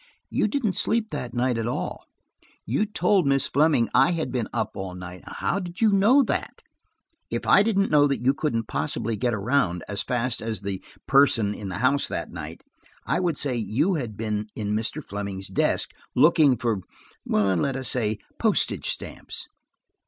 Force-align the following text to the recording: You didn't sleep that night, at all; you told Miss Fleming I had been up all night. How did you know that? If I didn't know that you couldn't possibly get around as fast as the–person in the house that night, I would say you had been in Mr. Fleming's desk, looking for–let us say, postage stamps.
You 0.31 0.47
didn't 0.47 0.75
sleep 0.75 1.11
that 1.11 1.35
night, 1.35 1.59
at 1.59 1.67
all; 1.67 2.05
you 2.65 2.87
told 2.87 3.27
Miss 3.27 3.45
Fleming 3.45 3.87
I 3.93 4.13
had 4.13 4.31
been 4.31 4.47
up 4.51 4.71
all 4.73 4.95
night. 4.95 5.21
How 5.27 5.59
did 5.59 5.79
you 5.79 5.91
know 5.91 6.23
that? 6.23 6.63
If 7.29 7.45
I 7.45 7.61
didn't 7.61 7.91
know 7.91 8.07
that 8.07 8.25
you 8.25 8.33
couldn't 8.33 8.67
possibly 8.67 9.15
get 9.15 9.35
around 9.35 9.83
as 9.87 10.01
fast 10.01 10.41
as 10.41 10.61
the–person 10.61 11.53
in 11.53 11.67
the 11.67 11.77
house 11.85 12.07
that 12.07 12.31
night, 12.31 12.61
I 13.05 13.19
would 13.19 13.37
say 13.37 13.55
you 13.55 13.93
had 13.93 14.17
been 14.17 14.47
in 14.55 14.73
Mr. 14.73 15.03
Fleming's 15.07 15.49
desk, 15.49 15.91
looking 16.15 16.57
for–let 16.57 17.75
us 17.75 17.87
say, 17.89 18.17
postage 18.39 18.89
stamps. 18.89 19.45